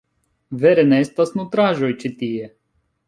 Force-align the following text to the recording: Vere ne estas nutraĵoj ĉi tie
Vere 0.63 0.85
ne 0.87 0.99
estas 1.05 1.35
nutraĵoj 1.41 1.91
ĉi 2.05 2.15
tie 2.23 2.53